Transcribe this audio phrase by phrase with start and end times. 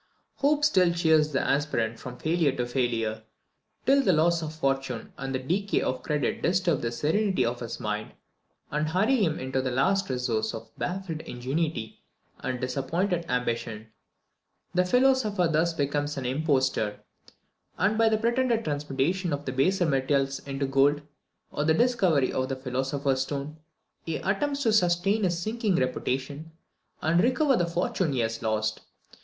[0.37, 3.21] Hope still cheers the aspirant from failure to failure,
[3.85, 7.79] till the loss of fortune and the decay of credit disturb the serenity of his
[7.79, 8.13] mind,
[8.71, 12.01] and hurry him on to the last resource of baffled ingenuity
[12.39, 13.91] and disappointed ambition.
[14.73, 17.01] The philosopher thus becomes an impostor;
[17.77, 21.03] and by the pretended transmutation of the baser metals into gold,
[21.51, 23.57] or the discovery of the philosopher's stone,
[24.03, 26.53] he attempts to sustain his sinking reputation,
[27.03, 28.81] and recover the fortune he has lost.